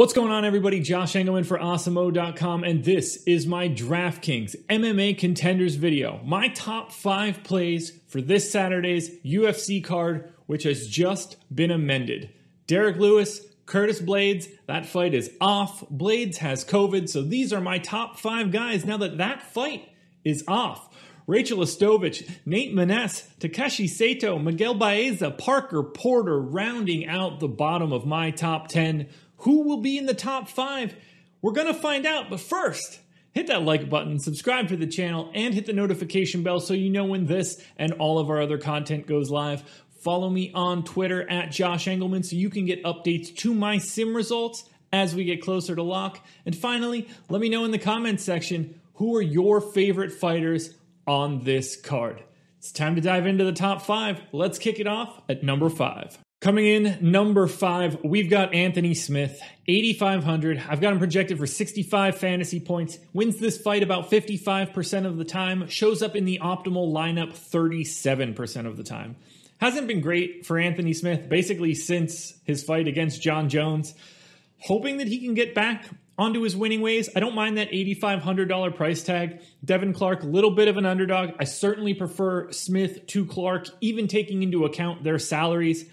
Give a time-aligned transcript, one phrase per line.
[0.00, 0.80] What's going on, everybody?
[0.80, 6.22] Josh Engleman for Awesemo.com, and this is my DraftKings MMA Contenders video.
[6.24, 12.30] My top five plays for this Saturday's UFC card, which has just been amended.
[12.66, 15.84] Derrick Lewis, Curtis Blaydes, that fight is off.
[15.90, 19.86] Blaydes has COVID, so these are my top five guys now that that fight
[20.24, 20.88] is off.
[21.26, 28.04] Rachel Ostovich, Nate Maness, Takashi Sato, Miguel Baeza, Parker Porter rounding out the bottom of
[28.06, 29.06] my top 10.
[29.40, 30.94] Who will be in the top five?
[31.40, 33.00] We're going to find out, but first,
[33.32, 36.90] hit that like button, subscribe to the channel, and hit the notification bell so you
[36.90, 39.62] know when this and all of our other content goes live.
[40.00, 44.14] Follow me on Twitter at Josh Engleman so you can get updates to my sim
[44.14, 46.20] results as we get closer to lock.
[46.44, 50.74] And finally, let me know in the comments section who are your favorite fighters
[51.06, 52.22] on this card.
[52.58, 54.20] It's time to dive into the top five.
[54.32, 56.18] Let's kick it off at number five.
[56.40, 60.64] Coming in number five, we've got Anthony Smith, 8,500.
[60.70, 62.98] I've got him projected for 65 fantasy points.
[63.12, 65.68] Wins this fight about 55% of the time.
[65.68, 69.16] Shows up in the optimal lineup 37% of the time.
[69.58, 73.92] Hasn't been great for Anthony Smith basically since his fight against Jon Jones.
[74.60, 75.90] Hoping that he can get back
[76.20, 77.10] onto his winning ways.
[77.14, 79.40] I don't mind that $8,500 price tag.
[79.62, 81.30] Devin Clark, little bit of an underdog.
[81.38, 85.86] I certainly prefer Smith to Clark, even taking into account their salaries.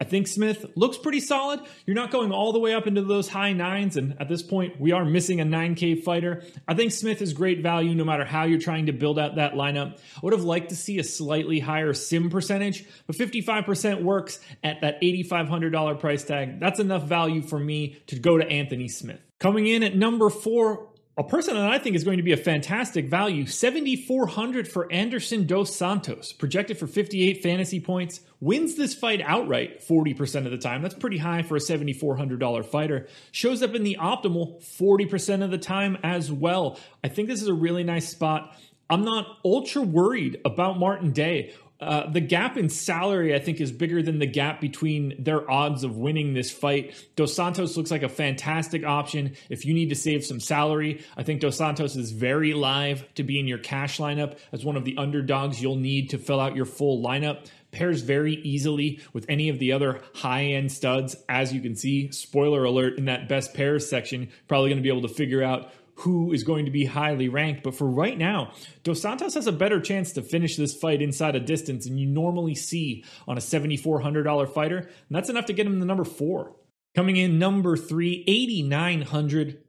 [0.00, 1.60] I think Smith looks pretty solid.
[1.86, 4.80] You're not going all the way up into those high nines, and at this point,
[4.80, 6.42] we are missing a 9K fighter.
[6.66, 9.54] I think Smith is great value no matter how you're trying to build out that
[9.54, 9.98] lineup.
[10.16, 14.80] I would have liked to see a slightly higher sim percentage, but 55% works at
[14.80, 16.58] that $8,500 price tag.
[16.58, 19.20] That's enough value for me to go to Anthony Smith.
[19.38, 22.36] Coming in at number four, a person that I think is going to be a
[22.36, 29.20] fantastic value, 7,400 for Anderson Dos Santos, projected for 58 fantasy points, wins this fight
[29.20, 30.82] outright 40% of the time.
[30.82, 33.06] That's pretty high for a $7,400 fighter.
[33.30, 36.80] Shows up in the optimal 40% of the time as well.
[37.04, 38.56] I think this is a really nice spot.
[38.90, 41.54] I'm not ultra worried about Martin Day
[41.84, 45.84] uh, the gap in salary, I think, is bigger than the gap between their odds
[45.84, 46.94] of winning this fight.
[47.16, 51.04] Dos Santos looks like a fantastic option if you need to save some salary.
[51.16, 54.76] I think Dos Santos is very live to be in your cash lineup as one
[54.76, 57.46] of the underdogs you'll need to fill out your full lineup.
[57.70, 61.16] Pairs very easily with any of the other high end studs.
[61.28, 64.96] As you can see, spoiler alert in that best pairs section, probably going to be
[64.96, 67.62] able to figure out who is going to be highly ranked.
[67.62, 71.36] But for right now, Dos Santos has a better chance to finish this fight inside
[71.36, 74.78] a distance than you normally see on a $7,400 fighter.
[74.78, 76.56] And that's enough to get him the number four.
[76.94, 79.62] Coming in number three, 8,900.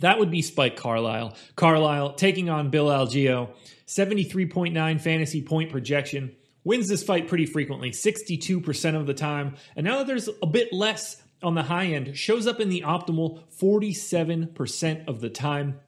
[0.00, 1.36] That would be Spike Carlisle.
[1.56, 3.50] Carlisle taking on Bill Algeo,
[3.86, 6.34] 73.9 fantasy point projection.
[6.64, 9.56] Wins this fight pretty frequently, 62% of the time.
[9.74, 12.82] And now that there's a bit less on the high end shows up in the
[12.82, 15.80] optimal 47% of the time.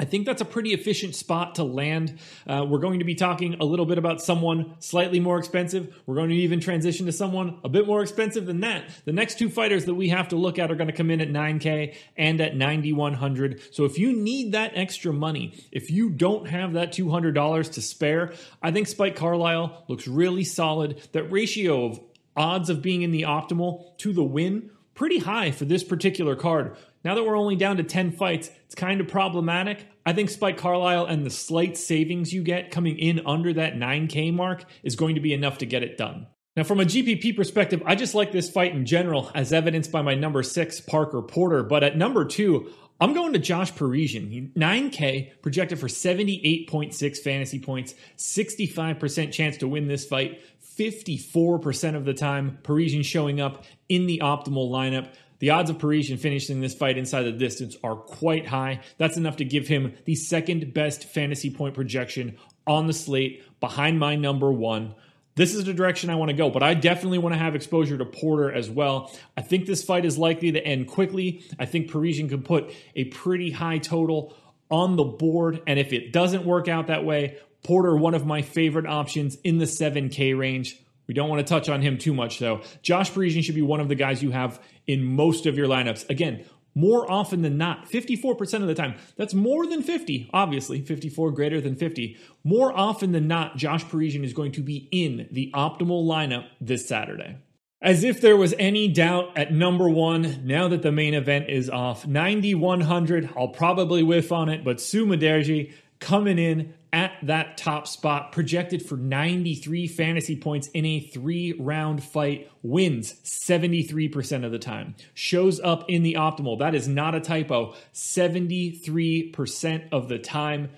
[0.00, 2.18] I think that's a pretty efficient spot to land.
[2.46, 5.92] Uh, we're going to be talking a little bit about someone slightly more expensive.
[6.06, 8.88] We're going to even transition to someone a bit more expensive than that.
[9.06, 11.20] The next two fighters that we have to look at are going to come in
[11.20, 13.74] at 9K and at 9,100.
[13.74, 18.32] So if you need that extra money, if you don't have that $200 to spare,
[18.62, 21.02] I think Spike Carlisle looks really solid.
[21.12, 22.00] That ratio of
[22.36, 26.76] odds of being in the optimal to the win pretty high for this particular card.
[27.04, 29.86] Now that we're only down to 10 fights, it's kind of problematic.
[30.04, 34.34] I think Spike Carlisle and the slight savings you get coming in under that 9K
[34.34, 36.26] mark is going to be enough to get it done.
[36.56, 40.02] Now, from a GPP perspective, I just like this fight in general, as evidenced by
[40.02, 41.62] my number six, Parker Porter.
[41.62, 44.50] But at number two, I'm going to Josh Parisian.
[44.56, 50.40] 9K projected for 78.6 fantasy points, 65% chance to win this fight,
[50.78, 55.12] 54% of the time, Parisian showing up in the optimal lineup.
[55.40, 58.80] The odds of Parisian finishing this fight inside the distance are quite high.
[58.96, 63.98] That's enough to give him the second best fantasy point projection on the slate behind
[63.98, 64.94] my number one
[65.38, 66.50] this is the direction I want to go.
[66.50, 69.12] But I definitely want to have exposure to Porter as well.
[69.36, 71.44] I think this fight is likely to end quickly.
[71.60, 74.34] I think Parisian could put a pretty high total
[74.68, 75.62] on the board.
[75.68, 79.58] And if it doesn't work out that way, Porter, one of my favorite options in
[79.58, 80.78] the 7K range.
[81.06, 82.60] We don't want to touch on him too much, though.
[82.82, 86.08] Josh Parisian should be one of the guys you have in most of your lineups.
[86.10, 86.44] Again,
[86.74, 88.94] more often than not, 54% of the time.
[89.16, 92.16] That's more than 50, obviously, 54 greater than 50.
[92.44, 96.86] More often than not, Josh Parisian is going to be in the optimal lineup this
[96.86, 97.36] Saturday.
[97.80, 101.70] As if there was any doubt at number one, now that the main event is
[101.70, 107.86] off, 9,100, I'll probably whiff on it, but Su Mudaerji coming in at that top
[107.86, 114.58] spot, projected for 93 fantasy points in a three round fight, wins 73% of the
[114.58, 116.58] time, shows up in the optimal.
[116.58, 117.74] That is not a typo.
[117.92, 120.70] 73% of the time.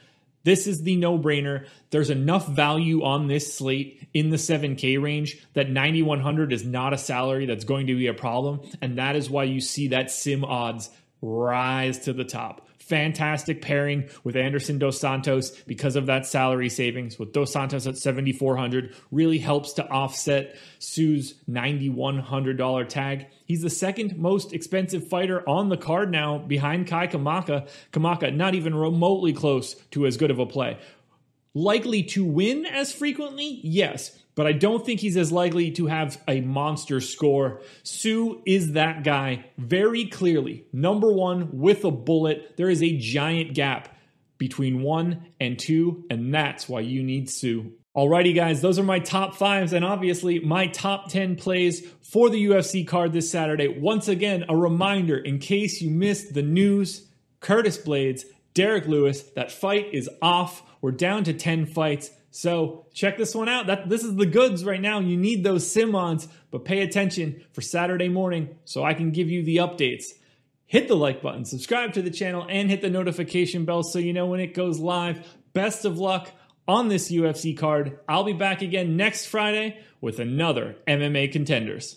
[0.43, 1.67] This is the no brainer.
[1.91, 6.99] There's enough value on this slate in the 7K range that 9,100 is not a
[6.99, 8.61] salary that's going to be a problem.
[8.81, 10.91] And that is why you see that sim odds
[11.21, 17.19] rise to the top fantastic pairing with Anderson Dos Santos because of that salary savings.
[17.19, 23.29] With Dos Santos at 7400 really helps to offset Su's $9100 tag.
[23.47, 27.69] He's the second most expensive fighter on the card now behind Kai Kamaka.
[27.93, 30.77] Kamaka not even remotely close to as good of a play.
[31.55, 33.61] Likely to win as frequently?
[33.63, 37.61] Yes but I don't think he's as likely to have a monster score.
[37.83, 40.65] Su is that guy very clearly.
[40.73, 42.57] Number one with a bullet.
[42.57, 43.95] There is a giant gap
[44.39, 47.73] between one and two, and that's why you need Su.
[47.95, 52.47] Alrighty, guys, those are my top fives, and obviously my top 10 plays for the
[52.47, 53.69] UFC card this Saturday.
[53.69, 57.09] Once again, a reminder in case you missed the news
[57.41, 58.25] Curtis Blaydes,
[58.55, 60.63] Derrick Lewis, that fight is off.
[60.81, 62.11] We're down to 10 fights.
[62.31, 63.67] So check this one out.
[63.67, 65.01] That this is the goods right now.
[65.01, 69.43] You need those Simmons, but pay attention for Saturday morning so I can give you
[69.43, 70.07] the updates.
[70.67, 74.13] Hit the like button, subscribe to the channel, and hit the notification bell so you
[74.13, 75.27] know when it goes live.
[75.53, 76.31] Best of luck
[76.69, 77.99] on this UFC card.
[78.09, 81.97] I'll be back again next Friday with another MMA contenders.